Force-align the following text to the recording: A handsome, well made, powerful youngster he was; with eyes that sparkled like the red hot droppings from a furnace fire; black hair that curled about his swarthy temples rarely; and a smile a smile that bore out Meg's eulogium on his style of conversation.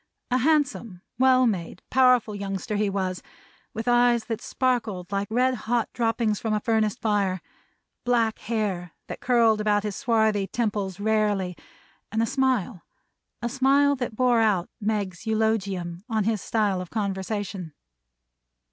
A 0.31 0.39
handsome, 0.39 1.03
well 1.19 1.45
made, 1.45 1.83
powerful 1.91 2.33
youngster 2.33 2.75
he 2.75 2.89
was; 2.89 3.21
with 3.71 3.87
eyes 3.87 4.23
that 4.25 4.41
sparkled 4.41 5.11
like 5.11 5.29
the 5.29 5.35
red 5.35 5.53
hot 5.69 5.93
droppings 5.93 6.39
from 6.39 6.55
a 6.55 6.59
furnace 6.59 6.95
fire; 6.95 7.39
black 8.03 8.39
hair 8.39 8.93
that 9.05 9.19
curled 9.21 9.61
about 9.61 9.83
his 9.83 9.95
swarthy 9.95 10.47
temples 10.47 10.99
rarely; 10.99 11.55
and 12.11 12.23
a 12.23 12.25
smile 12.25 12.81
a 13.43 13.47
smile 13.49 13.95
that 13.95 14.15
bore 14.15 14.39
out 14.41 14.71
Meg's 14.79 15.27
eulogium 15.27 16.03
on 16.09 16.23
his 16.23 16.41
style 16.41 16.81
of 16.81 16.89
conversation. 16.89 17.73